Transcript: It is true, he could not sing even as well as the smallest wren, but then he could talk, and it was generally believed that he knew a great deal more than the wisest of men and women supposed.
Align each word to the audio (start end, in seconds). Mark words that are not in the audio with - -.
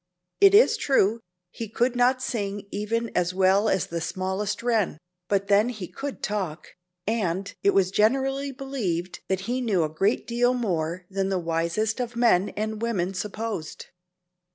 It 0.39 0.55
is 0.55 0.77
true, 0.77 1.19
he 1.51 1.69
could 1.69 1.95
not 1.95 2.23
sing 2.23 2.67
even 2.71 3.11
as 3.15 3.35
well 3.35 3.69
as 3.69 3.85
the 3.85 4.01
smallest 4.01 4.63
wren, 4.63 4.97
but 5.27 5.45
then 5.45 5.69
he 5.69 5.87
could 5.87 6.23
talk, 6.23 6.69
and 7.05 7.53
it 7.61 7.69
was 7.75 7.91
generally 7.91 8.51
believed 8.51 9.19
that 9.27 9.41
he 9.41 9.61
knew 9.61 9.83
a 9.83 9.89
great 9.89 10.25
deal 10.25 10.55
more 10.55 11.05
than 11.11 11.29
the 11.29 11.37
wisest 11.37 11.99
of 11.99 12.15
men 12.15 12.49
and 12.57 12.81
women 12.81 13.13
supposed. 13.13 13.89